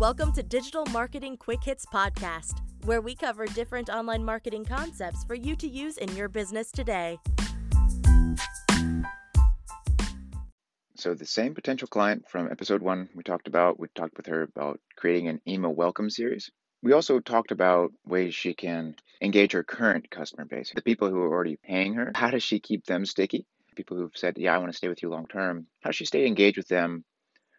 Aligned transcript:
Welcome 0.00 0.32
to 0.32 0.42
Digital 0.42 0.84
Marketing 0.86 1.36
Quick 1.36 1.62
Hits 1.62 1.86
Podcast, 1.86 2.58
where 2.84 3.00
we 3.00 3.14
cover 3.14 3.46
different 3.46 3.88
online 3.88 4.24
marketing 4.24 4.64
concepts 4.64 5.22
for 5.22 5.36
you 5.36 5.54
to 5.54 5.68
use 5.68 5.98
in 5.98 6.16
your 6.16 6.28
business 6.28 6.72
today. 6.72 7.20
So, 10.96 11.14
the 11.14 11.24
same 11.24 11.54
potential 11.54 11.86
client 11.86 12.24
from 12.28 12.50
episode 12.50 12.82
one 12.82 13.08
we 13.14 13.22
talked 13.22 13.46
about, 13.46 13.78
we 13.78 13.86
talked 13.94 14.16
with 14.16 14.26
her 14.26 14.42
about 14.42 14.80
creating 14.96 15.28
an 15.28 15.40
email 15.46 15.72
welcome 15.72 16.10
series. 16.10 16.50
We 16.82 16.92
also 16.92 17.20
talked 17.20 17.52
about 17.52 17.92
ways 18.04 18.34
she 18.34 18.52
can 18.52 18.96
engage 19.22 19.52
her 19.52 19.62
current 19.62 20.10
customer 20.10 20.44
base, 20.44 20.72
the 20.74 20.82
people 20.82 21.08
who 21.08 21.20
are 21.20 21.32
already 21.32 21.54
paying 21.54 21.94
her. 21.94 22.10
How 22.16 22.30
does 22.30 22.42
she 22.42 22.58
keep 22.58 22.84
them 22.84 23.06
sticky? 23.06 23.46
People 23.76 23.96
who've 23.96 24.16
said, 24.16 24.38
Yeah, 24.38 24.56
I 24.56 24.58
want 24.58 24.72
to 24.72 24.76
stay 24.76 24.88
with 24.88 25.04
you 25.04 25.08
long 25.08 25.28
term. 25.28 25.68
How 25.82 25.90
does 25.90 25.96
she 25.96 26.04
stay 26.04 26.26
engaged 26.26 26.56
with 26.56 26.66
them? 26.66 27.04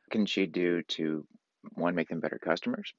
What 0.04 0.12
can 0.12 0.26
she 0.26 0.48
do 0.48 0.84
to 0.84 1.26
one, 1.74 1.96
make 1.96 2.10
them 2.10 2.20
better 2.20 2.40
customers, 2.40 2.94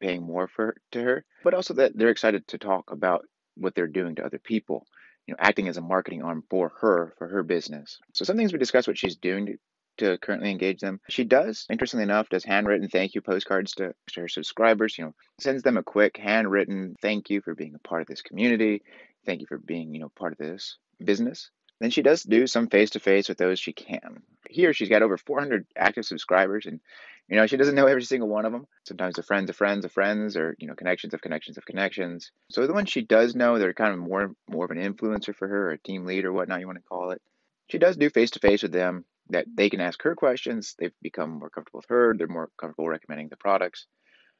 paying 0.00 0.22
more 0.22 0.48
for 0.48 0.76
to 0.92 1.02
her, 1.02 1.24
but 1.44 1.54
also 1.54 1.74
that 1.74 1.96
they're 1.96 2.10
excited 2.10 2.46
to 2.48 2.58
talk 2.58 2.90
about 2.90 3.24
what 3.56 3.74
they're 3.74 3.86
doing 3.86 4.14
to 4.16 4.24
other 4.24 4.38
people, 4.38 4.86
you 5.26 5.32
know, 5.32 5.38
acting 5.40 5.68
as 5.68 5.76
a 5.76 5.82
marketing 5.82 6.22
arm 6.22 6.42
for 6.48 6.72
her, 6.80 7.14
for 7.18 7.28
her 7.28 7.42
business. 7.42 7.98
So 8.14 8.24
some 8.24 8.36
things 8.36 8.52
we 8.52 8.58
discuss 8.58 8.86
what 8.86 8.98
she's 8.98 9.16
doing 9.16 9.46
to, 9.46 9.56
to 9.98 10.18
currently 10.18 10.50
engage 10.50 10.80
them. 10.80 11.00
She 11.08 11.24
does, 11.24 11.66
interestingly 11.70 12.04
enough, 12.04 12.28
does 12.28 12.44
handwritten 12.44 12.88
thank 12.88 13.14
you 13.14 13.20
postcards 13.20 13.72
to, 13.74 13.94
to 14.12 14.20
her 14.20 14.28
subscribers, 14.28 14.96
you 14.96 15.04
know, 15.04 15.14
sends 15.38 15.62
them 15.62 15.76
a 15.76 15.82
quick 15.82 16.16
handwritten 16.16 16.96
thank 17.02 17.30
you 17.30 17.40
for 17.40 17.54
being 17.54 17.74
a 17.74 17.88
part 17.88 18.02
of 18.02 18.08
this 18.08 18.22
community. 18.22 18.82
Thank 19.26 19.40
you 19.40 19.46
for 19.46 19.58
being, 19.58 19.94
you 19.94 20.00
know, 20.00 20.10
part 20.16 20.32
of 20.32 20.38
this 20.38 20.78
business. 21.04 21.50
Then 21.82 21.90
she 21.90 22.02
does 22.02 22.22
do 22.22 22.46
some 22.46 22.68
face 22.68 22.90
to 22.90 23.00
face 23.00 23.28
with 23.28 23.38
those 23.38 23.58
she 23.58 23.72
can. 23.72 24.22
Here, 24.48 24.72
she's 24.72 24.88
got 24.88 25.02
over 25.02 25.16
400 25.16 25.66
active 25.76 26.04
subscribers, 26.04 26.66
and 26.66 26.78
you 27.28 27.36
know, 27.36 27.46
she 27.46 27.56
doesn't 27.56 27.74
know 27.74 27.86
every 27.86 28.02
single 28.02 28.28
one 28.28 28.44
of 28.44 28.52
them. 28.52 28.66
Sometimes 28.86 29.14
the 29.14 29.22
friends 29.22 29.48
of 29.48 29.56
friends 29.56 29.84
of 29.84 29.92
friends, 29.92 30.36
or 30.36 30.54
you 30.58 30.66
know, 30.66 30.74
connections 30.74 31.14
of 31.14 31.22
connections 31.22 31.56
of 31.56 31.64
connections. 31.64 32.30
So 32.50 32.66
the 32.66 32.74
ones 32.74 32.90
she 32.90 33.02
does 33.02 33.34
know, 33.34 33.58
they're 33.58 33.74
kind 33.74 33.92
of 33.92 33.98
more 33.98 34.32
more 34.48 34.64
of 34.64 34.70
an 34.70 34.78
influencer 34.78 35.34
for 35.34 35.48
her, 35.48 35.68
or 35.68 35.72
a 35.72 35.78
team 35.78 36.04
lead, 36.04 36.24
or 36.24 36.32
whatnot 36.32 36.60
you 36.60 36.66
want 36.66 36.78
to 36.78 36.84
call 36.84 37.10
it. 37.10 37.22
She 37.68 37.78
does 37.78 37.96
do 37.96 38.10
face 38.10 38.32
to 38.32 38.40
face 38.40 38.62
with 38.62 38.72
them. 38.72 39.04
That 39.30 39.46
they 39.54 39.70
can 39.70 39.80
ask 39.80 40.02
her 40.02 40.16
questions. 40.16 40.74
They've 40.78 40.92
become 41.00 41.38
more 41.38 41.48
comfortable 41.48 41.78
with 41.78 41.88
her. 41.88 42.14
They're 42.16 42.26
more 42.26 42.50
comfortable 42.60 42.88
recommending 42.88 43.28
the 43.28 43.36
products 43.36 43.86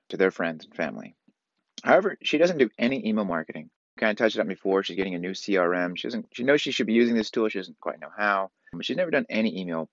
to 0.09 0.17
their 0.17 0.33
friends 0.33 0.65
and 0.65 0.75
family. 0.75 1.15
However, 1.83 2.19
she 2.23 2.37
doesn't 2.37 2.59
do 2.59 2.69
any 2.79 3.07
email 3.09 3.25
marketing. 3.25 3.71
Kind 3.99 4.11
of 4.11 4.17
touched 4.17 4.39
on 4.39 4.49
before. 4.49 4.83
She's 4.83 4.97
getting 4.97 5.15
a 5.15 5.19
new 5.19 5.31
CRM. 5.31 5.97
She 5.97 6.09
doesn't. 6.09 6.27
She 6.33 6.43
knows 6.43 6.61
she 6.61 6.73
should 6.73 6.87
be 6.87 6.95
using 6.95 7.15
this 7.15 7.31
tool. 7.31 7.49
She 7.49 7.59
doesn't 7.59 7.81
quite 7.81 8.01
know 8.01 8.11
how. 8.17 8.51
But 8.73 8.85
she's 8.85 8.97
never 8.97 9.11
done 9.11 9.27
any 9.31 9.61
email 9.61 9.89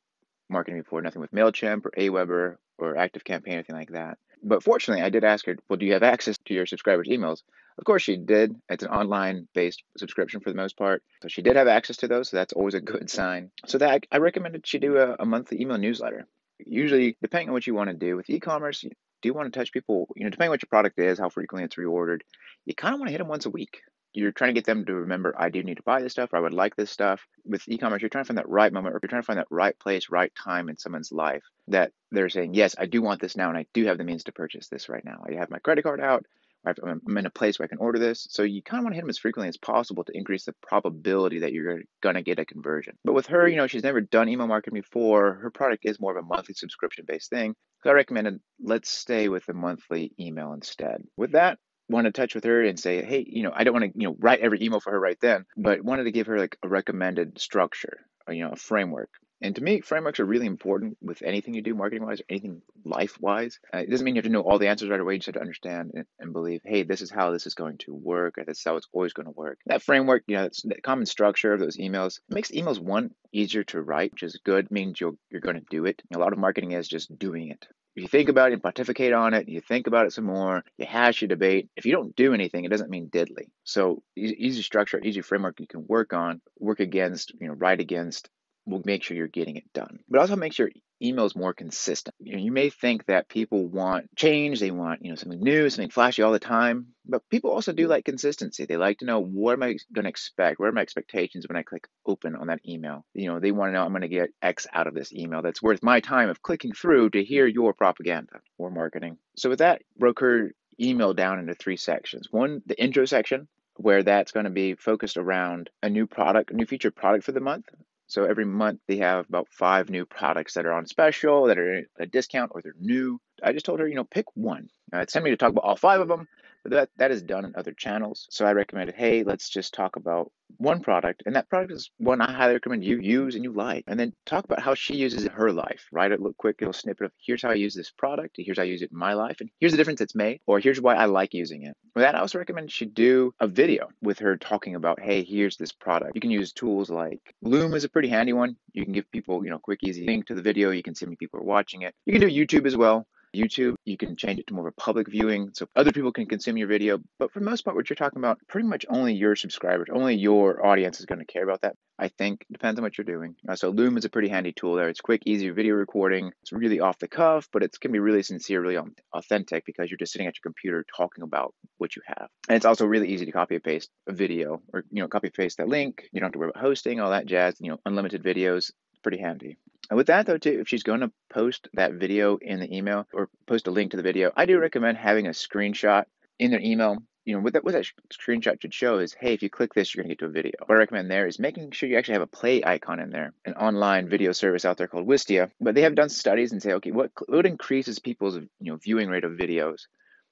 marketing 0.50 0.82
before. 0.82 1.02
Nothing 1.02 1.22
with 1.22 1.32
Mailchimp 1.32 1.86
or 1.86 1.92
Aweber 1.92 2.58
or 2.78 2.96
ActiveCampaign, 2.96 3.50
or 3.50 3.54
anything 3.54 3.76
like 3.76 3.92
that. 3.92 4.18
But 4.42 4.64
fortunately, 4.64 5.04
I 5.04 5.10
did 5.10 5.24
ask 5.24 5.46
her, 5.46 5.58
well, 5.68 5.78
do 5.78 5.86
you 5.86 5.94
have 5.94 6.04
access 6.04 6.38
to 6.46 6.54
your 6.54 6.66
subscribers' 6.66 7.10
emails? 7.10 7.44
Of 7.78 7.86
course, 7.86 8.04
she 8.04 8.18
did. 8.18 8.56
It's 8.70 8.84
an 8.84 8.90
online 8.90 9.48
based 9.54 9.84
subscription 9.98 10.40
for 10.40 10.50
the 10.50 10.56
most 10.56 10.78
part. 10.78 11.04
So 11.22 11.28
she 11.28 11.42
did 11.42 11.56
have 11.56 11.68
access 11.68 11.98
to 11.98 12.08
those. 12.08 12.30
So 12.30 12.38
that's 12.38 12.54
always 12.54 12.74
a 12.74 12.82
good 12.82 13.10
sign. 13.20 13.52
So 13.66 13.78
that 13.78 14.06
I 14.12 14.18
recommended 14.18 14.66
she 14.66 14.80
do 14.80 14.98
a, 14.98 15.16
a 15.20 15.26
monthly 15.26 15.62
email 15.62 15.78
newsletter. 15.78 16.26
Usually, 16.60 17.18
depending 17.22 17.50
on 17.50 17.54
what 17.54 17.68
you 17.68 17.74
want 17.74 17.90
to 17.90 17.96
do 17.96 18.18
with 18.18 18.30
e 18.30 18.40
commerce, 18.40 18.82
do 18.82 18.90
you 19.24 19.34
want 19.34 19.52
to 19.52 19.58
touch 19.58 19.72
people, 19.72 20.10
you 20.16 20.24
know, 20.24 20.30
depending 20.30 20.50
on 20.50 20.54
what 20.54 20.62
your 20.62 20.70
product 20.70 21.00
is, 21.00 21.20
how 21.20 21.30
frequently 21.30 21.66
it's 21.66 21.76
reordered, 21.76 22.22
you 22.66 22.74
kind 22.76 22.94
of 22.94 23.00
want 23.00 23.08
to 23.08 23.12
hit 23.12 23.20
them 23.20 23.28
once 23.28 23.46
a 23.46 23.50
week 23.50 23.82
you're 24.14 24.32
trying 24.32 24.50
to 24.50 24.54
get 24.54 24.66
them 24.66 24.86
to 24.86 24.94
remember 24.94 25.36
I 25.38 25.50
do 25.50 25.62
need 25.64 25.78
to 25.78 25.84
buy 25.84 26.02
this 26.02 26.14
stuff 26.14 26.34
or 26.34 26.38
I 26.38 26.42
would 26.42 26.54
like 26.54 26.76
this 26.76 26.92
stuff. 26.92 27.26
With 27.46 27.68
e-commerce, 27.68 28.02
you're 28.02 28.10
trying 28.10 28.24
to 28.24 28.28
find 28.28 28.38
that 28.38 28.50
right 28.50 28.74
moment 28.74 28.96
or 28.96 29.00
you're 29.02 29.10
trying 29.10 29.22
to 29.22 29.26
find 29.26 29.40
that 29.40 29.48
right 29.50 29.78
place, 29.80 30.10
right 30.10 30.34
time 30.36 30.70
in 30.70 30.78
someone's 30.78 31.12
life 31.12 31.44
that 31.68 31.92
they're 32.12 32.30
saying, 32.30 32.54
yes, 32.54 32.76
I 32.78 32.86
do 32.86 33.02
want 33.02 33.22
this 33.22 33.36
now 33.36 33.50
and 33.50 33.58
I 33.58 33.66
do 33.74 33.86
have 33.86 33.98
the 33.98 34.04
means 34.04 34.24
to 34.26 34.32
purchase 34.32 34.68
this 34.68 34.90
right 34.90 35.06
now. 35.06 35.24
I 35.28 35.36
have 35.36 35.50
my 35.50 35.60
credit 35.60 35.84
card 35.84 36.02
out. 36.02 36.26
I'm 36.66 37.18
in 37.18 37.26
a 37.26 37.30
place 37.30 37.58
where 37.58 37.64
I 37.64 37.70
can 37.70 37.78
order 37.78 38.00
this. 38.00 38.28
So 38.32 38.44
you 38.44 38.62
kind 38.62 38.82
of 38.82 38.84
want 38.84 38.94
to 38.94 38.96
hit 38.96 39.04
them 39.04 39.10
as 39.10 39.18
frequently 39.18 39.48
as 39.48 39.56
possible 39.56 40.04
to 40.04 40.18
increase 40.18 40.44
the 40.44 40.54
probability 40.62 41.40
that 41.40 41.54
you're 41.54 41.80
going 42.02 42.16
to 42.16 42.22
get 42.22 42.38
a 42.38 42.46
conversion. 42.46 42.98
But 43.06 43.14
with 43.14 43.28
her, 43.28 43.48
you 43.48 43.56
know, 43.56 43.68
she's 43.68 43.84
never 43.84 44.02
done 44.02 44.28
email 44.28 44.46
marketing 44.46 44.82
before. 44.82 45.36
Her 45.36 45.52
product 45.52 45.86
is 45.86 46.02
more 46.02 46.18
of 46.18 46.22
a 46.24 46.28
monthly 46.28 46.56
subscription 46.56 47.06
based 47.08 47.30
thing. 47.30 47.56
So 47.84 47.92
I 47.92 47.94
recommended 47.94 48.42
let's 48.62 48.92
stay 48.92 49.30
with 49.30 49.46
the 49.46 49.54
monthly 49.54 50.12
email 50.20 50.52
instead. 50.52 51.02
With 51.16 51.32
that, 51.32 51.60
want 51.90 52.06
to 52.06 52.12
touch 52.12 52.36
with 52.36 52.44
her 52.44 52.64
and 52.64 52.80
say, 52.80 53.04
hey, 53.04 53.26
you 53.28 53.44
know, 53.44 53.52
I 53.54 53.64
don't 53.64 53.74
want 53.74 53.94
to, 53.94 54.00
you 54.00 54.08
know, 54.08 54.16
write 54.20 54.40
every 54.40 54.62
email 54.62 54.80
for 54.80 54.92
her 54.92 55.00
right 55.00 55.18
then, 55.22 55.46
but 55.58 55.82
wanted 55.84 56.06
to 56.06 56.12
give 56.12 56.28
her 56.28 56.38
like 56.38 56.58
a 56.64 56.68
recommended 56.68 57.40
structure, 57.40 58.06
or, 58.28 58.34
you 58.34 58.46
know, 58.46 58.52
a 58.52 58.56
framework. 58.56 59.10
And 59.42 59.56
to 59.56 59.64
me, 59.64 59.82
frameworks 59.82 60.20
are 60.20 60.26
really 60.26 60.46
important 60.46 60.98
with 61.02 61.22
anything 61.22 61.54
you 61.54 61.62
do, 61.62 61.74
marketing 61.74 62.06
wise, 62.06 62.20
or 62.20 62.26
anything 62.30 62.62
life 62.84 63.20
wise. 63.22 63.60
Uh, 63.74 63.80
it 63.80 63.90
doesn't 63.90 64.04
mean 64.04 64.16
you 64.16 64.20
have 64.20 64.26
to 64.26 64.32
know 64.32 64.42
all 64.42 64.60
the 64.60 64.68
answers 64.68 64.90
right 64.90 65.00
away. 65.00 65.14
You 65.14 65.20
just 65.20 65.28
have 65.28 65.36
to 65.36 65.42
understand 65.42 65.92
and, 65.94 66.06
and, 66.20 66.34
believe, 66.34 66.62
hey, 66.66 66.84
this 66.84 67.02
is 67.02 67.10
how 67.10 67.32
this 67.32 67.48
is 67.48 67.54
going 67.54 67.78
to 67.80 67.94
work, 67.94 68.38
or 68.38 68.44
this 68.44 68.58
is 68.58 68.64
how 68.66 68.76
it's 68.76 68.88
always 68.92 69.14
going 69.14 69.28
to 69.28 69.32
work. 69.32 69.60
That 69.66 69.82
framework, 69.82 70.24
you 70.28 70.36
know, 70.36 70.50
the 70.66 70.82
common 70.82 71.06
structure 71.06 71.54
of 71.54 71.60
those 71.60 71.78
emails 71.78 72.20
makes 72.30 72.52
emails 72.52 72.80
one 72.80 73.12
easier 73.32 73.64
to 73.66 73.82
write, 73.82 74.12
which 74.12 74.24
is 74.24 74.40
good, 74.44 74.72
means 74.72 75.00
you're, 75.00 75.16
you're 75.30 75.42
going 75.42 75.56
to 75.60 75.66
do 75.70 75.86
it. 75.86 76.02
A 76.14 76.20
lot 76.20 76.34
of 76.34 76.40
marketing 76.40 76.72
is 76.72 76.88
just 76.88 77.18
doing 77.18 77.50
it 77.50 77.68
If 77.96 78.04
you 78.04 78.08
think 78.08 78.30
about 78.30 78.50
it 78.50 78.54
and 78.54 78.64
pontificate 78.64 79.14
on 79.14 79.34
it, 79.34 79.50
you 79.50 79.62
think 79.62 79.88
about 79.88 80.06
it 80.06 80.14
some 80.14 80.26
more, 80.26 80.64
you 80.78 80.86
hash 80.86 81.22
your 81.22 81.28
debate. 81.28 81.70
If 81.76 81.86
you 81.86 81.92
don't 81.92 82.16
do 82.16 82.34
anything, 82.34 82.64
it 82.64 82.70
doesn't 82.70 82.90
mean 82.90 83.10
diddly. 83.10 83.50
So 83.64 84.04
easy 84.16 84.62
structure, 84.62 85.00
easy 85.00 85.22
framework 85.22 85.60
you 85.60 85.68
can 85.68 85.86
work 85.88 86.14
on, 86.14 86.42
work 86.58 86.80
against, 86.80 87.34
you 87.40 87.48
know, 87.48 87.54
write 87.54 87.80
against, 87.82 88.30
will 88.70 88.82
make 88.86 89.04
sure 89.04 89.18
you're 89.18 89.28
getting 89.28 89.58
it 89.58 89.72
done. 89.74 90.00
But 90.10 90.20
also 90.20 90.36
make 90.36 90.54
sure 90.54 90.70
emails 91.02 91.36
more 91.36 91.54
consistent. 91.54 92.16
You, 92.20 92.34
know, 92.34 92.42
you 92.42 92.52
may 92.52 92.70
think 92.70 93.06
that 93.06 93.30
people 93.30 93.68
want 93.68 94.10
change, 94.16 94.60
they 94.60 94.72
want 94.72 95.04
you 95.04 95.10
know 95.10 95.16
something 95.16 95.40
new, 95.40 95.70
something 95.70 95.90
flashy 95.90 96.22
all 96.22 96.32
the 96.32 96.40
time, 96.40 96.88
but 97.06 97.28
people 97.30 97.52
also 97.52 97.72
do 97.72 97.88
like 97.88 98.06
consistency. 98.06 98.66
They 98.66 98.78
like 98.78 99.00
to 99.00 99.06
know 99.06 99.20
what 99.20 99.54
am 99.54 99.64
I 99.64 99.78
going 99.94 100.04
to 100.04 100.10
expect? 100.10 100.60
What 100.60 100.68
are 100.68 100.74
my 100.74 100.82
expectations 100.82 101.48
when 101.48 101.58
I 101.58 101.64
click 101.64 101.88
open 102.06 102.36
on 102.36 102.48
that 102.48 102.68
email? 102.68 103.06
You 103.14 103.30
know, 103.30 103.40
they 103.40 103.52
want 103.52 103.70
to 103.70 103.74
know 103.74 103.84
I'm 103.84 103.92
going 103.92 104.02
to 104.02 104.08
get 104.08 104.32
X 104.42 104.68
out 104.74 104.88
of 104.88 104.94
this 104.94 105.14
email 105.14 105.42
that's 105.42 105.62
worth 105.62 105.84
my 105.84 106.00
time 106.00 106.30
of 106.30 106.42
clicking 106.42 106.74
through 106.74 107.12
to 107.12 107.24
hear 107.24 107.48
your 107.48 107.74
propaganda 107.74 108.42
or 108.58 108.70
marketing. 108.70 109.18
So 109.38 109.50
with 109.50 109.60
that, 109.60 109.82
broke 109.98 110.20
her 110.20 110.52
email 110.80 111.14
down 111.14 111.40
into 111.40 111.54
three 111.54 111.78
sections. 111.78 112.28
One, 112.32 112.62
the 112.66 112.82
intro 112.82 113.06
section, 113.06 113.48
where 113.76 114.04
that's 114.04 114.34
going 114.34 114.44
to 114.44 114.50
be 114.50 114.76
focused 114.76 115.18
around 115.18 115.70
a 115.82 115.90
new 115.90 116.06
product, 116.06 116.52
a 116.52 116.54
new 116.54 116.66
featured 116.66 116.96
product 116.96 117.24
for 117.24 117.32
the 117.32 117.40
month. 117.40 117.66
So 118.10 118.26
every 118.26 118.46
month 118.46 118.80
they 118.88 118.98
have 118.98 119.30
about 119.30 119.48
five 119.52 119.90
new 119.90 120.04
products 120.04 120.56
that 120.56 120.66
are 120.66 120.74
on 120.74 120.88
special, 120.88 121.46
that 121.46 121.60
are 121.60 121.78
at 121.78 121.86
a 122.00 122.06
discount, 122.08 122.52
or 122.54 122.62
they're 122.62 122.74
new. 122.80 123.20
I 123.42 123.54
just 123.54 123.66
told 123.66 123.80
her, 123.80 123.88
you 123.88 123.96
know, 123.96 124.04
pick 124.04 124.26
one. 124.36 124.70
Uh, 124.92 124.98
it's 124.98 125.14
time 125.14 125.24
me 125.24 125.30
to 125.30 125.38
talk 125.38 125.52
about 125.52 125.64
all 125.64 125.76
five 125.76 126.02
of 126.02 126.08
them, 126.08 126.28
that, 126.66 126.90
that 126.98 127.12
is 127.12 127.22
done 127.22 127.46
in 127.46 127.54
other 127.56 127.74
channels. 127.74 128.28
So 128.30 128.46
I 128.46 128.54
recommended, 128.54 128.96
hey, 128.96 129.24
let's 129.24 129.50
just 129.50 129.74
talk 129.74 129.96
about 129.96 130.32
one 130.58 130.82
product. 130.82 131.24
And 131.26 131.36
that 131.36 131.50
product 131.50 131.72
is 131.72 131.92
one 131.98 132.22
I 132.22 132.32
highly 132.32 132.54
recommend 132.54 132.84
you 132.84 133.00
use 133.00 133.36
and 133.36 133.44
you 133.44 133.54
like. 133.54 133.84
And 133.88 134.00
then 134.00 134.14
talk 134.26 134.46
about 134.46 134.62
how 134.62 134.74
she 134.74 134.96
uses 134.96 135.24
it 135.24 135.32
in 135.32 135.38
her 135.38 135.52
life. 135.52 135.88
Write 135.92 136.12
a 136.12 136.16
little 136.16 136.34
quick 136.38 136.60
little 136.62 136.74
snippet 136.74 137.06
of 137.06 137.12
here's 137.24 137.42
how 137.42 137.50
I 137.50 137.56
use 137.56 137.76
this 137.76 137.92
product, 137.92 138.36
here's 138.38 138.58
how 138.58 138.64
I 138.64 138.68
use 138.68 138.82
it 138.82 138.92
in 138.92 138.98
my 138.98 139.14
life, 139.14 139.38
and 139.40 139.50
here's 139.60 139.72
the 139.72 139.78
difference 139.78 140.02
it's 140.02 140.16
made, 140.16 140.42
or 140.48 140.60
here's 140.60 140.82
why 140.82 140.96
I 140.96 141.06
like 141.06 141.34
using 141.34 141.64
it. 141.64 141.76
With 141.96 142.04
that, 142.04 142.16
I 142.16 142.20
also 142.20 142.38
recommend 142.38 142.72
she 142.72 142.86
do 142.86 143.34
a 143.40 143.48
video 143.48 143.90
with 144.02 144.20
her 144.20 144.38
talking 144.38 144.76
about, 144.76 145.00
hey, 145.00 145.24
here's 145.24 145.58
this 145.58 145.72
product. 145.72 146.16
You 146.16 146.22
can 146.22 146.32
use 146.32 146.52
tools 146.52 146.90
like 146.90 147.22
Loom 147.42 147.74
is 147.74 147.84
a 147.84 147.90
pretty 147.90 148.10
handy 148.10 148.34
one. 148.34 148.56
You 148.74 148.84
can 148.84 148.94
give 148.94 149.10
people, 149.12 149.44
you 149.44 149.50
know, 149.50 149.60
quick, 149.60 149.80
easy 149.84 150.06
link 150.06 150.28
to 150.28 150.36
the 150.36 150.42
video. 150.42 150.72
You 150.72 150.84
can 150.84 150.96
see 150.96 151.06
how 151.06 151.10
many 151.10 151.18
people 151.18 151.40
are 151.40 151.44
watching 151.44 151.84
it. 151.84 151.94
You 152.06 152.14
can 152.14 152.22
do 152.22 152.28
YouTube 152.28 152.66
as 152.66 152.76
well. 152.76 153.08
YouTube, 153.36 153.76
you 153.86 153.98
can 153.98 154.16
change 154.16 154.40
it 154.40 154.48
to 154.48 154.54
more 154.54 154.68
of 154.68 154.74
a 154.78 154.82
public 154.82 155.10
viewing 155.10 155.52
so 155.54 155.68
other 155.76 155.92
people 155.92 156.12
can 156.12 156.26
consume 156.26 156.58
your 156.58 156.68
video. 156.68 157.00
But 157.18 157.32
for 157.32 157.40
the 157.40 157.46
most 157.46 157.64
part, 157.64 157.76
what 157.76 157.90
you're 157.90 157.96
talking 157.96 158.20
about, 158.20 158.40
pretty 158.48 158.68
much 158.68 158.86
only 158.90 159.14
your 159.14 159.36
subscribers, 159.36 159.88
only 159.92 160.16
your 160.16 160.66
audience 160.66 161.00
is 161.00 161.06
going 161.06 161.20
to 161.20 161.26
care 161.26 161.44
about 161.44 161.62
that. 161.62 161.76
I 161.98 162.08
think 162.08 162.46
depends 162.52 162.80
on 162.80 162.84
what 162.84 162.98
you're 162.98 163.06
doing. 163.06 163.36
Uh, 163.48 163.56
so 163.56 163.70
Loom 163.70 163.98
is 163.98 164.06
a 164.06 164.10
pretty 164.10 164.30
handy 164.30 164.54
tool 164.54 164.76
there. 164.76 164.90
It's 164.90 165.02
quick, 165.02 165.24
easy 165.26 165.50
video 165.50 165.76
recording. 165.76 166.32
It's 166.42 166.54
really 166.54 166.80
off 166.80 166.98
the 166.98 167.10
cuff, 167.10 167.50
but 167.52 167.62
it 167.62 167.78
can 167.80 167.92
be 167.92 168.00
really 168.00 168.24
sincere, 168.24 168.62
really 168.62 168.82
authentic 169.14 169.66
because 169.66 169.92
you're 169.92 169.98
just 169.98 170.14
sitting 170.14 170.28
at 170.28 170.36
your 170.38 170.44
computer 170.44 170.86
talking 170.96 171.24
about 171.24 171.54
what 171.78 171.96
you 171.96 172.02
have. 172.06 172.30
And 172.48 172.56
it's 172.56 172.66
also 172.66 172.86
really 172.86 173.10
easy 173.10 173.26
to 173.26 173.32
copy 173.32 173.56
and 173.56 173.64
paste 173.64 173.90
a 174.08 174.14
video 174.14 174.62
or 174.74 174.86
you 174.92 175.02
know 175.02 175.08
copy 175.08 175.30
paste 175.30 175.58
that 175.58 175.68
link. 175.68 176.04
You 176.12 176.22
don't 176.22 176.28
have 176.28 176.34
to 176.34 176.40
worry 176.40 176.52
about 176.56 176.64
hosting, 176.64 177.00
all 177.00 177.12
that 177.12 177.26
jazz. 177.26 177.56
You 177.60 177.72
know, 177.72 177.80
unlimited 177.86 178.24
videos. 178.24 178.72
Pretty 179.02 179.20
handy. 179.20 179.58
And 179.90 179.98
with 179.98 180.08
that, 180.08 180.26
though, 180.26 180.38
too, 180.38 180.60
if 180.62 180.68
she's 180.68 180.84
going 180.84 181.00
to 181.02 181.12
post 181.32 181.68
that 181.74 181.94
video 181.94 182.38
in 182.38 182.60
the 182.60 182.76
email 182.76 183.08
or 183.14 183.30
post 183.48 183.68
a 183.68 183.72
link 183.72 183.92
to 183.92 183.98
the 183.98 184.04
video, 184.04 184.32
I 184.36 184.46
do 184.46 184.60
recommend 184.60 184.98
having 184.98 185.28
a 185.28 185.32
screenshot 185.32 186.06
in 186.38 186.52
their 186.52 186.62
email. 186.62 186.98
You 187.26 187.36
know, 187.36 187.42
what 187.42 187.54
that, 187.54 187.64
what 187.64 187.74
that 187.74 187.86
screenshot 188.14 188.62
should 188.62 188.74
show 188.74 189.00
is, 189.00 189.14
hey, 189.14 189.34
if 189.34 189.44
you 189.44 189.50
click 189.50 189.74
this, 189.74 189.94
you're 189.94 190.04
going 190.04 190.10
to 190.10 190.16
get 190.16 190.20
to 190.20 190.30
a 190.30 190.34
video. 190.34 190.54
What 190.66 190.76
I 190.76 190.80
recommend 190.80 191.12
there 191.12 191.28
is 191.28 191.38
making 191.38 191.72
sure 191.72 191.90
you 191.90 191.98
actually 191.98 192.14
have 192.14 192.24
a 192.24 192.28
play 192.28 192.64
icon 192.64 193.00
in 193.00 193.10
there, 193.10 193.34
an 193.46 193.54
online 193.54 194.10
video 194.10 194.32
service 194.32 194.66
out 194.66 194.78
there 194.78 194.88
called 194.88 195.08
Wistia. 195.08 195.52
But 195.60 195.76
they 195.76 195.82
have 195.82 195.96
done 195.96 196.10
studies 196.10 196.52
and 196.52 196.62
say, 196.62 196.74
okay, 196.74 196.92
what, 196.92 197.12
what 197.28 197.46
increases 197.46 198.00
people's 198.00 198.36
you 198.36 198.48
know 198.60 198.78
viewing 198.78 199.10
rate 199.10 199.26
of 199.26 199.34
videos? 199.34 199.82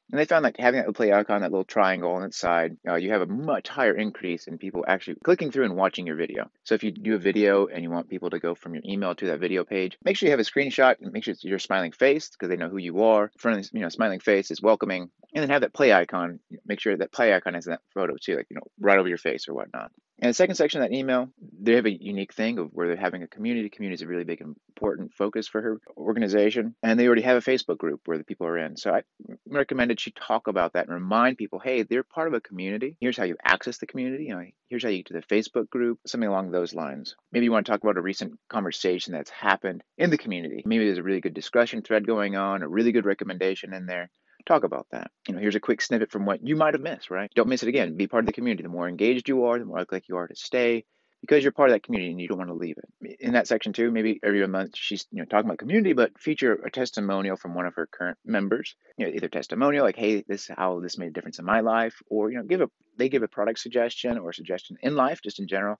And 0.09 0.19
they 0.19 0.25
found 0.25 0.43
like 0.43 0.57
having 0.57 0.81
that 0.81 0.95
play 0.95 1.11
icon, 1.11 1.41
that 1.41 1.51
little 1.51 1.65
triangle 1.65 2.13
on 2.13 2.23
its 2.23 2.37
side, 2.37 2.77
uh, 2.87 2.95
you 2.95 3.11
have 3.11 3.21
a 3.21 3.25
much 3.25 3.67
higher 3.67 3.93
increase 3.93 4.47
in 4.47 4.57
people 4.57 4.85
actually 4.87 5.17
clicking 5.23 5.51
through 5.51 5.65
and 5.65 5.75
watching 5.75 6.07
your 6.07 6.15
video. 6.15 6.49
So 6.63 6.75
if 6.75 6.83
you 6.83 6.91
do 6.91 7.15
a 7.15 7.19
video 7.19 7.67
and 7.67 7.83
you 7.83 7.89
want 7.89 8.09
people 8.09 8.29
to 8.29 8.39
go 8.39 8.55
from 8.55 8.73
your 8.73 8.83
email 8.85 9.15
to 9.15 9.25
that 9.27 9.39
video 9.39 9.65
page, 9.65 9.97
make 10.03 10.15
sure 10.15 10.27
you 10.27 10.31
have 10.31 10.39
a 10.39 10.43
screenshot 10.43 10.95
and 11.01 11.11
make 11.11 11.25
sure 11.25 11.33
it's 11.33 11.43
your 11.43 11.59
smiling 11.59 11.91
face 11.91 12.29
because 12.29 12.47
they 12.49 12.55
know 12.55 12.69
who 12.69 12.77
you 12.77 13.03
are. 13.03 13.31
Front 13.37 13.69
you 13.73 13.81
know, 13.81 13.89
smiling 13.89 14.21
face 14.21 14.49
is 14.49 14.61
welcoming. 14.61 15.09
And 15.33 15.43
then 15.43 15.49
have 15.49 15.61
that 15.61 15.73
play 15.73 15.91
icon. 15.91 16.39
Make 16.65 16.79
sure 16.79 16.95
that 16.95 17.11
play 17.11 17.33
icon 17.33 17.55
is 17.55 17.67
in 17.67 17.71
that 17.71 17.81
photo 17.93 18.15
too, 18.15 18.37
like, 18.37 18.47
you 18.49 18.55
know, 18.55 18.63
right 18.79 18.97
over 18.97 19.09
your 19.09 19.17
face 19.17 19.47
or 19.49 19.53
whatnot. 19.53 19.91
And 20.19 20.29
the 20.29 20.33
second 20.33 20.55
section 20.55 20.81
of 20.81 20.89
that 20.89 20.95
email, 20.95 21.29
they 21.61 21.73
have 21.73 21.85
a 21.85 21.91
unique 21.91 22.33
thing 22.33 22.57
of 22.57 22.69
where 22.73 22.87
they're 22.87 22.97
having 22.97 23.21
a 23.21 23.27
community. 23.27 23.69
Community 23.69 23.95
is 23.95 24.01
a 24.01 24.07
really 24.07 24.23
big 24.23 24.41
important 24.41 25.13
focus 25.13 25.47
for 25.47 25.61
her 25.61 25.79
organization. 25.95 26.75
And 26.81 26.99
they 26.99 27.05
already 27.05 27.21
have 27.21 27.37
a 27.37 27.51
Facebook 27.51 27.77
group 27.77 28.01
where 28.05 28.17
the 28.17 28.23
people 28.23 28.47
are 28.47 28.57
in. 28.57 28.77
So 28.77 28.91
I 28.91 29.03
recommended 29.47 29.99
she 29.99 30.11
talk 30.11 30.47
about 30.47 30.73
that 30.73 30.87
and 30.87 30.93
remind 30.93 31.37
people, 31.37 31.59
hey, 31.59 31.83
they're 31.83 32.03
part 32.03 32.27
of 32.27 32.33
a 32.33 32.41
community. 32.41 32.97
Here's 32.99 33.17
how 33.17 33.25
you 33.25 33.37
access 33.43 33.77
the 33.77 33.85
community. 33.85 34.25
You 34.25 34.35
know, 34.35 34.45
here's 34.69 34.83
how 34.83 34.89
you 34.89 34.97
get 34.97 35.07
to 35.07 35.13
the 35.13 35.21
Facebook 35.21 35.69
group, 35.69 35.99
something 36.07 36.29
along 36.29 36.49
those 36.49 36.73
lines. 36.73 37.15
Maybe 37.31 37.45
you 37.45 37.51
want 37.51 37.67
to 37.67 37.71
talk 37.71 37.83
about 37.83 37.97
a 37.97 38.01
recent 38.01 38.39
conversation 38.49 39.13
that's 39.13 39.29
happened 39.29 39.83
in 39.99 40.09
the 40.09 40.17
community. 40.17 40.63
Maybe 40.65 40.85
there's 40.85 40.97
a 40.97 41.03
really 41.03 41.21
good 41.21 41.35
discussion 41.35 41.83
thread 41.83 42.07
going 42.07 42.35
on, 42.35 42.63
a 42.63 42.67
really 42.67 42.91
good 42.91 43.05
recommendation 43.05 43.73
in 43.73 43.85
there 43.85 44.09
talk 44.47 44.63
about 44.63 44.87
that. 44.91 45.11
You 45.27 45.35
know, 45.35 45.41
here's 45.41 45.55
a 45.55 45.59
quick 45.59 45.81
snippet 45.81 46.11
from 46.11 46.25
what 46.25 46.45
you 46.45 46.55
might 46.55 46.73
have 46.73 46.81
missed, 46.81 47.11
right? 47.11 47.29
Don't 47.35 47.49
miss 47.49 47.63
it 47.63 47.69
again. 47.69 47.97
Be 47.97 48.07
part 48.07 48.23
of 48.23 48.27
the 48.27 48.33
community. 48.33 48.63
The 48.63 48.69
more 48.69 48.87
engaged 48.87 49.29
you 49.29 49.45
are, 49.45 49.59
the 49.59 49.65
more 49.65 49.79
likely 49.79 50.01
you 50.07 50.17
are 50.17 50.27
to 50.27 50.35
stay 50.35 50.85
because 51.21 51.43
you're 51.43 51.51
part 51.51 51.69
of 51.69 51.73
that 51.73 51.83
community 51.83 52.11
and 52.11 52.21
you 52.21 52.27
don't 52.27 52.37
want 52.37 52.49
to 52.49 52.53
leave 52.53 52.75
it. 52.77 53.17
In 53.19 53.33
that 53.33 53.47
section 53.47 53.73
too, 53.73 53.91
maybe 53.91 54.19
every 54.23 54.45
month 54.47 54.71
she's 54.75 55.05
you 55.11 55.19
know 55.19 55.25
talking 55.25 55.47
about 55.47 55.57
community, 55.57 55.93
but 55.93 56.19
feature 56.19 56.53
a 56.53 56.71
testimonial 56.71 57.37
from 57.37 57.55
one 57.55 57.65
of 57.65 57.75
her 57.75 57.87
current 57.91 58.17
members. 58.25 58.75
You 58.97 59.07
know, 59.07 59.13
either 59.13 59.27
testimonial 59.27 59.83
like, 59.83 59.97
hey, 59.97 60.23
this 60.27 60.49
is 60.49 60.55
how 60.55 60.79
this 60.79 60.97
made 60.97 61.07
a 61.07 61.11
difference 61.11 61.39
in 61.39 61.45
my 61.45 61.61
life, 61.61 61.95
or 62.09 62.31
you 62.31 62.37
know, 62.37 62.43
give 62.43 62.61
a 62.61 62.69
they 62.97 63.09
give 63.09 63.23
a 63.23 63.27
product 63.27 63.59
suggestion 63.59 64.17
or 64.17 64.29
a 64.29 64.33
suggestion 64.33 64.77
in 64.81 64.95
life, 64.95 65.21
just 65.23 65.39
in 65.39 65.47
general 65.47 65.79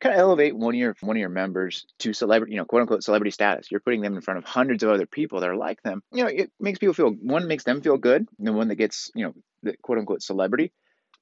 kind 0.00 0.14
of 0.14 0.20
elevate 0.20 0.56
one 0.56 0.74
of 0.74 0.78
your 0.78 0.96
one 1.00 1.16
of 1.16 1.20
your 1.20 1.28
members 1.28 1.86
to 2.00 2.12
celebrity, 2.12 2.52
you 2.52 2.58
know, 2.58 2.64
quote 2.64 2.82
unquote 2.82 3.02
celebrity 3.02 3.30
status. 3.30 3.70
You're 3.70 3.80
putting 3.80 4.00
them 4.00 4.14
in 4.14 4.20
front 4.20 4.38
of 4.38 4.44
hundreds 4.44 4.82
of 4.82 4.90
other 4.90 5.06
people 5.06 5.40
that 5.40 5.48
are 5.48 5.56
like 5.56 5.82
them. 5.82 6.02
You 6.12 6.24
know, 6.24 6.30
it 6.30 6.50
makes 6.60 6.78
people 6.78 6.94
feel 6.94 7.10
one 7.10 7.46
makes 7.48 7.64
them 7.64 7.80
feel 7.80 7.96
good, 7.96 8.28
the 8.38 8.52
one 8.52 8.68
that 8.68 8.76
gets, 8.76 9.10
you 9.14 9.24
know, 9.24 9.34
the 9.62 9.76
quote 9.82 9.98
unquote 9.98 10.22
celebrity, 10.22 10.72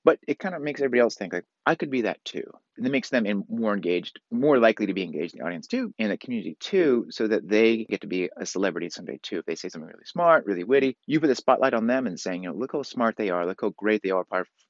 but 0.04 0.18
it 0.26 0.38
kind 0.38 0.54
of 0.54 0.62
makes 0.62 0.80
everybody 0.80 1.00
else 1.00 1.14
think 1.14 1.32
like 1.32 1.44
I 1.64 1.74
could 1.74 1.90
be 1.90 2.02
that 2.02 2.24
too. 2.24 2.44
And 2.76 2.86
it 2.86 2.90
makes 2.90 3.10
them 3.10 3.26
in, 3.26 3.44
more 3.48 3.74
engaged, 3.74 4.18
more 4.30 4.58
likely 4.58 4.86
to 4.86 4.94
be 4.94 5.02
engaged 5.02 5.34
in 5.34 5.40
the 5.40 5.44
audience 5.44 5.66
too, 5.66 5.92
in 5.98 6.08
the 6.08 6.16
community 6.16 6.56
too, 6.58 7.06
so 7.10 7.28
that 7.28 7.46
they 7.48 7.84
get 7.84 8.00
to 8.00 8.06
be 8.06 8.30
a 8.36 8.46
celebrity 8.46 8.88
someday 8.88 9.20
too. 9.22 9.38
If 9.38 9.44
they 9.44 9.54
say 9.54 9.68
something 9.68 9.88
really 9.88 10.04
smart, 10.06 10.46
really 10.46 10.64
witty, 10.64 10.96
you 11.06 11.20
put 11.20 11.26
the 11.26 11.34
spotlight 11.34 11.74
on 11.74 11.86
them 11.86 12.06
and 12.06 12.18
saying, 12.18 12.44
you 12.44 12.50
know, 12.50 12.56
look 12.56 12.72
how 12.72 12.82
smart 12.82 13.16
they 13.16 13.30
are, 13.30 13.46
look 13.46 13.60
how 13.60 13.70
great 13.76 14.02
they 14.02 14.10
are 14.10 14.24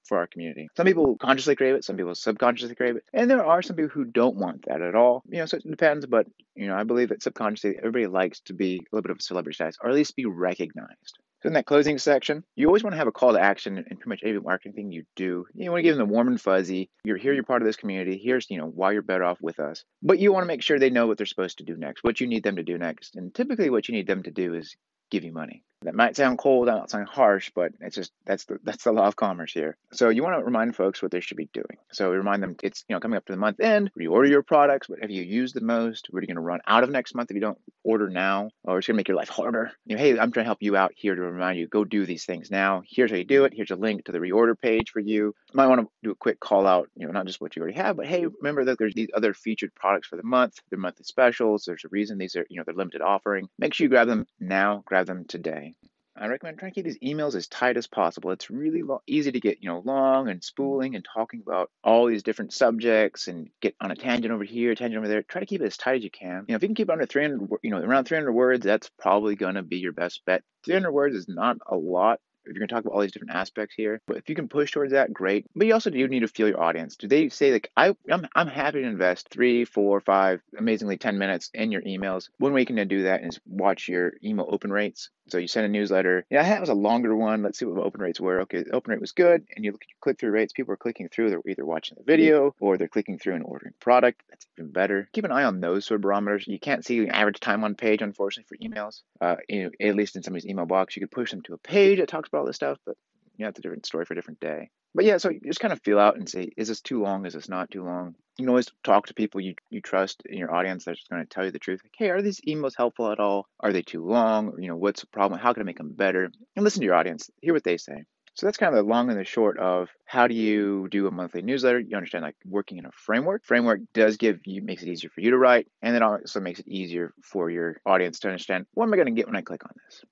for 0.05 0.19
our 0.19 0.27
community. 0.27 0.69
Some 0.77 0.87
people 0.87 1.17
consciously 1.17 1.55
crave 1.55 1.77
it, 1.77 1.85
some 1.85 1.97
people 1.97 2.15
subconsciously 2.15 2.75
crave 2.75 2.97
it, 2.97 3.05
and 3.13 3.31
there 3.31 3.45
are 3.45 3.63
some 3.63 3.77
people 3.77 3.91
who 3.91 4.05
don't 4.05 4.37
want 4.37 4.65
that 4.67 4.83
at 4.83 4.95
all. 4.95 5.23
You 5.29 5.39
know, 5.39 5.47
so 5.47 5.59
it 5.59 5.71
depends, 5.71 6.07
but 6.07 6.27
you 6.55 6.67
know, 6.67 6.75
I 6.75 6.83
believe 6.83 7.11
that 7.11 7.23
subconsciously 7.23 7.77
everybody 7.79 8.07
likes 8.07 8.41
to 8.41 8.53
be 8.53 8.77
a 8.77 8.95
little 8.95 9.03
bit 9.03 9.13
of 9.13 9.19
a 9.19 9.23
celebrity 9.23 9.55
status, 9.55 9.79
or 9.81 9.89
at 9.89 9.95
least 9.95 10.17
be 10.17 10.27
recognized. 10.27 11.19
So 11.43 11.49
in 11.49 11.55
that 11.55 11.67
closing 11.67 11.99
section, 11.99 12.45
you 12.55 12.69
always 12.69 12.85
want 12.85 12.95
to 12.95 12.99
have 12.99 13.09
a 13.09 13.13
call 13.13 13.33
to 13.33 13.41
action 13.41 13.77
in 13.77 13.85
pretty 13.85 14.09
much 14.09 14.21
every 14.23 14.41
marketing 14.41 14.75
thing 14.75 14.93
you 14.93 15.03
do. 15.17 15.45
You 15.55 15.73
want 15.73 15.81
to 15.81 15.83
give 15.83 15.97
them 15.97 16.07
the 16.07 16.13
warm 16.13 16.29
and 16.29 16.41
fuzzy. 16.41 16.89
You're 17.03 17.17
here, 17.17 17.33
you're 17.33 17.43
part 17.43 17.63
of 17.63 17.67
this 17.67 17.75
community. 17.75 18.17
Here's, 18.23 18.49
you 18.49 18.59
know, 18.59 18.67
why 18.69 18.93
you're 18.93 19.03
better 19.03 19.25
off 19.25 19.41
with 19.43 19.59
us. 19.59 19.83
But 20.03 20.21
you 20.21 20.33
want 20.33 20.45
to 20.45 20.49
make 20.49 20.63
sure 20.63 20.79
they 20.79 20.91
know 20.91 21.09
what 21.09 21.19
they're 21.19 21.27
supposed 21.27 21.59
to 21.59 21.65
do 21.65 21.77
next, 21.77 22.05
what 22.05 22.21
you 22.21 22.29
need 22.29 22.45
them 22.45 22.57
to 22.57 22.63
do 22.63 22.79
next. 22.79 23.17
And 23.17 23.35
typically 23.35 23.71
what 23.71 23.89
you 23.89 23.95
need 23.95 24.07
them 24.07 24.23
to 24.23 24.31
do 24.31 24.55
is 24.55 24.77
give 25.11 25.25
you 25.25 25.33
money. 25.33 25.65
That 25.85 25.95
might 25.95 26.17
sound 26.17 26.39
cold, 26.39 26.69
that 26.69 26.79
might 26.79 26.91
sound 26.91 27.09
harsh, 27.09 27.51
but 27.55 27.73
it's 27.81 27.97
just 27.97 28.13
that's 28.25 28.45
the 28.45 28.59
that's 28.63 28.85
the 28.85 28.93
law 28.93 29.07
of 29.07 29.17
commerce 29.17 29.53
here. 29.53 29.77
So 29.93 30.09
you 30.09 30.23
want 30.23 30.39
to 30.39 30.45
remind 30.45 30.77
folks 30.77 31.03
what 31.03 31.11
they 31.11 31.21
should 31.21 31.37
be 31.37 31.49
doing. 31.53 31.79
So 31.93 32.11
we 32.11 32.17
remind 32.17 32.43
them 32.43 32.57
it's 32.63 32.85
you 32.89 32.95
know 32.95 33.01
coming 33.01 33.17
up 33.17 33.27
to 33.27 33.33
the 33.33 33.39
month 33.39 33.61
end, 33.61 33.91
reorder 33.99 34.29
your 34.29 34.43
products, 34.43 34.89
what 34.89 35.01
have 35.01 35.11
you 35.11 35.23
used 35.23 35.55
the 35.55 35.61
most, 35.61 36.09
what 36.11 36.21
are 36.21 36.23
you 36.23 36.29
going 36.29 36.37
to 36.37 36.43
run 36.43 36.61
out 36.67 36.85
of 36.85 36.91
next 36.91 37.15
month 37.15 37.31
if 37.31 37.35
you 37.35 37.41
don't 37.41 37.59
order 37.85 38.09
now, 38.09 38.51
or 38.65 38.79
it's 38.79 38.87
going 38.87 38.95
to 38.95 38.99
make 38.99 39.09
your 39.09 39.17
life 39.17 39.29
harder. 39.29 39.73
You 39.87 39.97
know, 39.97 40.03
hey, 40.03 40.19
I'm 40.19 40.33
trying 40.33 40.45
to 40.45 40.49
help 40.49 40.63
you 40.63 40.77
out 40.77 40.93
here 40.95 41.15
to 41.15 41.21
remind 41.21 41.59
you, 41.59 41.67
go 41.67 41.85
do 41.85 42.07
these 42.07 42.25
things 42.25 42.51
now. 42.51 42.83
Here's 42.87 43.11
how 43.11 43.17
you 43.17 43.25
do 43.25 43.45
it. 43.45 43.53
Here's 43.55 43.71
a 43.71 43.77
link 43.77 44.05
to 44.05 44.13
the 44.13 44.19
reorder 44.19 44.59
page 44.59 44.91
for 44.91 45.01
you. 45.01 45.13
You 45.13 45.55
might 45.55 45.67
want 45.67 45.81
to 45.81 45.89
do 46.03 46.11
a 46.11 46.17
quick 46.17 46.41
call 46.41 46.67
out, 46.67 46.89
you 46.97 47.07
know, 47.07 47.13
not 47.13 47.27
just 47.27 47.41
what 47.41 47.57
you 47.57 47.63
already 47.63 47.77
have, 47.77 47.97
but 47.97 48.07
hey, 48.07 48.27
remember 48.27 48.65
that 48.67 48.79
there's 48.79 48.95
these 48.95 49.11
other 49.15 49.35
featured 49.35 49.75
products 49.75 50.09
for 50.09 50.17
the 50.17 50.23
month. 50.23 50.59
They're 50.71 50.79
monthly 50.79 51.05
specials. 51.05 51.65
There's 51.65 51.85
a 51.85 51.89
reason 51.89 52.19
these 52.19 52.37
are, 52.37 52.47
you 52.49 52.57
know, 52.57 52.65
they're 52.65 52.75
limited 52.75 53.03
offering. 53.03 53.49
Make 53.59 53.75
sure 53.75 53.85
you 53.85 53.89
grab 53.89 54.09
them 54.09 54.27
now, 54.41 54.83
grab 54.87 55.07
them 55.07 55.25
today. 55.25 55.72
I 56.15 56.27
recommend 56.27 56.59
trying 56.59 56.73
to 56.73 56.75
keep 56.75 56.85
these 56.85 56.99
emails 56.99 57.35
as 57.35 57.49
tight 57.49 57.77
as 57.77 57.87
possible. 57.87 58.33
It's 58.33 58.51
really 58.51 58.83
lo- 58.83 59.03
easy 59.07 59.33
to 59.33 59.41
get, 59.41 59.63
you 59.63 59.69
know, 59.69 59.83
long 59.85 60.29
and 60.29 60.41
mm-hmm. 60.41 60.45
spooling 60.45 60.95
and 60.95 61.05
talking 61.05 61.43
about 61.45 61.71
all 61.83 62.07
these 62.07 62.23
different 62.23 62.53
subjects 62.53 63.29
and 63.29 63.49
get 63.61 63.75
on 63.81 63.91
a 63.91 63.97
tangent 63.97 64.33
over 64.33 64.45
here, 64.45 64.75
tangent 64.75 64.99
over 64.99 65.09
there. 65.09 65.23
Try 65.23 65.41
to 65.41 65.47
keep 65.47 65.63
it 65.63 65.67
as 65.67 65.77
tight 65.77 65.97
as 65.97 66.05
you 66.05 66.11
can. 66.11 66.45
You 66.47 66.53
know, 66.53 66.57
if 66.57 66.63
you 66.63 66.69
can 66.69 66.75
keep 66.75 66.91
it 66.91 66.93
under 66.93 67.07
300, 67.07 67.49
you 67.63 67.71
know, 67.71 67.79
around 67.79 68.05
300 68.05 68.31
words, 68.31 68.65
that's 68.65 68.91
probably 68.99 69.37
going 69.37 69.55
to 69.55 69.63
be 69.63 69.79
your 69.79 69.93
best 69.93 70.23
bet. 70.27 70.43
300 70.65 70.93
words 70.93 71.17
is 71.17 71.29
not 71.29 71.57
a 71.67 71.77
lot 71.77 72.21
if 72.45 72.55
you're 72.55 72.61
going 72.61 72.69
to 72.69 72.75
talk 72.75 72.85
about 72.85 72.95
all 72.95 73.01
these 73.01 73.13
different 73.13 73.35
aspects 73.35 73.75
here. 73.77 74.01
But 74.07 74.17
if 74.17 74.29
you 74.29 74.35
can 74.35 74.49
push 74.49 74.73
towards 74.73 74.93
that, 74.93 75.13
great. 75.13 75.47
But 75.55 75.67
you 75.67 75.75
also 75.75 75.91
do 75.91 76.09
need 76.09 76.21
to 76.21 76.29
feel 76.29 76.49
your 76.49 76.63
audience. 76.63 76.97
Do 76.97 77.09
they 77.09 77.29
say 77.29 77.53
like 77.53 77.71
I 77.77 77.95
I'm, 78.11 78.27
I'm 78.35 78.49
happy 78.49 78.83
to 78.83 78.89
invest 78.89 79.29
three, 79.31 79.65
four, 79.65 80.01
five, 80.01 80.41
amazingly 80.59 80.97
ten 80.97 81.19
minutes 81.19 81.51
in 81.55 81.73
your 81.73 81.83
emails? 81.83 82.29
One 82.39 82.53
way 82.53 82.61
you 82.61 82.67
can 82.67 82.89
do 82.89 83.05
that 83.05 83.23
is 83.25 83.41
watch 83.47 83.89
your 83.89 84.15
email 84.25 84.47
open 84.49 84.73
rates. 84.73 85.11
So 85.29 85.39
you 85.39 85.47
send 85.47 85.67
a 85.67 85.69
newsletter. 85.69 86.27
Yeah, 86.31 86.43
that 86.43 86.61
was 86.61 86.69
a 86.69 86.75
longer 86.75 87.15
one. 87.15 87.43
Let's 87.43 87.59
see 87.59 87.65
what 87.65 87.83
open 87.83 88.01
rates 88.01 88.21
were. 88.21 88.41
Okay, 88.43 88.65
the 88.65 88.75
open 88.75 88.91
rate 88.91 89.01
was 89.01 89.13
good, 89.13 89.47
and 89.55 89.65
you 89.65 89.71
look 89.71 89.83
at 89.83 89.89
your 89.89 89.97
click 90.01 90.19
through 90.19 90.33
rates. 90.33 90.53
People 90.53 90.75
are 90.75 90.77
clicking 90.77 91.09
through. 91.09 91.31
They're 91.31 91.41
either 91.49 91.65
watching 91.65 91.97
the 91.97 92.05
video 92.05 92.55
or 92.61 92.77
they're 92.77 92.89
clicking 92.89 93.19
through 93.19 93.37
and 93.37 93.45
ordering 93.45 93.75
product. 93.79 94.23
That's 94.29 94.47
even 94.59 94.73
better. 94.73 95.09
Keep 95.13 95.25
an 95.25 95.33
eye 95.33 95.45
on 95.45 95.61
those 95.61 95.87
sort 95.87 96.01
of 96.01 96.03
barometers. 96.03 96.47
You 96.49 96.59
can't 96.59 96.85
see 96.85 97.01
the 97.01 97.17
average 97.17 97.41
time 97.41 97.63
on 97.63 97.77
page, 97.77 98.03
unfortunately, 98.03 98.49
for 98.49 98.69
emails. 98.69 99.03
Uh, 99.21 99.37
you 99.49 99.65
know, 99.65 99.71
at 99.81 99.95
least 99.95 100.17
in 100.17 100.23
somebody's 100.23 100.47
email 100.47 100.67
box, 100.67 100.97
you 100.97 101.01
could 101.01 101.13
push 101.13 101.31
them 101.31 101.43
to 101.43 101.55
a 101.55 101.59
page 101.59 101.99
that 101.99 102.09
talks 102.09 102.29
about 102.33 102.41
all 102.41 102.47
this 102.47 102.57
stuff, 102.57 102.79
but 102.87 102.97
know, 103.43 103.49
it's 103.49 103.59
a 103.59 103.63
different 103.63 103.87
story 103.87 104.05
for 104.05 104.15
a 104.15 104.17
different 104.17 104.41
day. 104.41 104.71
But 104.95 105.05
yeah, 105.05 105.17
so 105.17 105.31
you 105.31 105.41
just 105.45 105.61
kind 105.61 105.73
of 105.73 105.81
feel 105.83 105.99
out 105.99 106.17
and 106.17 106.29
say, 106.29 106.51
is 106.57 106.69
this 106.69 106.81
too 106.81 107.03
long? 107.03 107.25
Is 107.25 107.33
this 107.33 107.49
not 107.49 107.71
too 107.71 107.85
long? 107.85 108.15
You 108.37 108.45
can 108.45 108.51
always 108.51 108.69
talk 108.85 109.07
to 109.07 109.15
people 109.15 109.41
you, 109.41 109.55
you 109.71 109.81
trust 109.81 110.23
in 110.27 110.39
your 110.39 110.55
audience 110.55 110.85
that's 110.85 111.05
going 111.11 111.23
to 111.23 111.29
tell 111.29 111.45
you 111.45 111.51
the 111.51 111.59
truth. 111.59 111.81
Like, 111.83 111.95
hey, 111.97 112.11
are 112.11 112.23
these 112.23 112.41
emails 112.43 112.77
helpful 112.77 113.11
at 113.11 113.19
all? 113.19 113.47
Are 113.61 113.73
they 113.73 113.83
too 113.83 114.05
long? 114.05 114.51
Or, 114.51 114.61
you 114.61 114.69
know, 114.69 114.77
what's 114.77 115.01
the 115.01 115.07
problem? 115.07 115.41
How 115.41 115.53
can 115.53 115.63
I 115.63 115.65
make 115.65 115.79
them 115.79 115.93
better? 115.93 116.31
And 116.57 116.65
listen 116.65 116.81
to 116.81 116.87
your 116.87 116.95
audience, 116.95 117.31
hear 117.41 117.55
what 117.55 117.65
they 117.65 117.79
say. 117.79 118.05
So 118.35 118.47
that's 118.47 118.57
kind 118.57 118.75
of 118.75 118.83
the 118.83 118.89
long 118.89 119.11
and 119.11 119.19
the 119.19 119.25
short 119.25 119.59
of 119.59 119.91
how 120.07 120.27
do 120.27 120.35
you 120.35 120.89
do 120.91 121.07
a 121.07 121.11
monthly 121.11 121.43
newsletter? 121.43 121.79
You 121.79 121.97
understand 121.97 122.25
like 122.25 122.37
working 122.47 122.79
in 122.79 122.87
a 122.87 122.93
framework. 122.93 123.45
Framework 123.45 123.81
does 123.93 124.17
give 124.17 124.41
you 124.47 124.63
makes 124.63 124.83
it 124.83 124.89
easier 124.89 125.11
for 125.11 125.21
you 125.21 125.31
to 125.33 125.39
write, 125.39 125.69
and 125.83 125.95
it 125.95 126.03
also 126.03 126.41
makes 126.41 126.59
it 126.59 126.67
easier 126.67 127.13
for 127.23 127.51
your 127.51 127.77
audience 127.85 128.21
to 128.21 128.29
understand 128.29 128.65
what 128.73 128.85
am 128.85 128.93
I 128.95 128.97
going 128.97 129.07
to 129.07 129.13
get 129.13 129.27
when 129.27 129.37
I 129.37 129.43
click 129.43 129.65
on 129.65 129.73
this. 129.87 130.03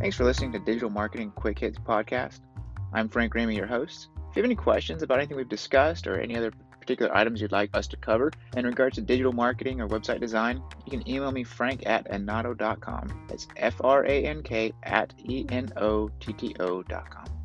Thanks 0.00 0.16
for 0.16 0.24
listening 0.24 0.50
to 0.52 0.58
Digital 0.58 0.88
Marketing 0.88 1.30
Quick 1.30 1.58
Hits 1.58 1.78
podcast. 1.78 2.40
I'm 2.94 3.10
Frank 3.10 3.34
Ramey, 3.34 3.54
your 3.54 3.66
host. 3.66 4.08
If 4.30 4.34
you 4.34 4.42
have 4.42 4.46
any 4.46 4.54
questions 4.54 5.02
about 5.02 5.18
anything 5.18 5.36
we've 5.36 5.46
discussed 5.46 6.06
or 6.06 6.18
any 6.18 6.38
other 6.38 6.52
particular 6.80 7.14
items 7.14 7.42
you'd 7.42 7.52
like 7.52 7.68
us 7.74 7.86
to 7.88 7.98
cover 7.98 8.32
in 8.56 8.64
regards 8.64 8.94
to 8.94 9.02
digital 9.02 9.34
marketing 9.34 9.78
or 9.78 9.88
website 9.88 10.18
design, 10.18 10.62
you 10.86 10.90
can 10.90 11.06
email 11.06 11.30
me 11.30 11.44
frank 11.44 11.86
at 11.86 12.10
enotto.com. 12.10 13.26
That's 13.28 13.46
F 13.58 13.74
R 13.84 14.06
A 14.06 14.24
N 14.24 14.42
K 14.42 14.72
at 14.84 15.12
E 15.28 15.44
N 15.50 15.70
O 15.76 16.08
T 16.18 16.32
T 16.32 16.56
O.com. 16.58 17.39